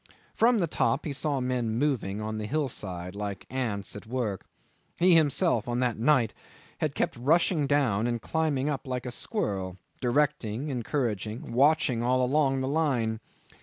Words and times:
From 0.33 0.57
the 0.57 0.65
top 0.65 1.05
he 1.05 1.13
saw 1.13 1.39
men 1.39 1.75
moving 1.77 2.19
on 2.19 2.39
the 2.39 2.47
hillside 2.47 3.15
like 3.15 3.45
ants 3.51 3.95
at 3.95 4.07
work. 4.07 4.47
He 4.99 5.13
himself 5.13 5.67
on 5.67 5.79
that 5.81 5.99
night 5.99 6.33
had 6.79 6.95
kept 6.95 7.17
on 7.17 7.23
rushing 7.25 7.67
down 7.67 8.07
and 8.07 8.19
climbing 8.19 8.67
up 8.67 8.87
like 8.87 9.05
a 9.05 9.11
squirrel, 9.11 9.77
directing, 9.99 10.69
encouraging, 10.69 11.53
watching 11.53 12.01
all 12.01 12.25
along 12.25 12.61
the 12.61 12.67
line. 12.67 13.19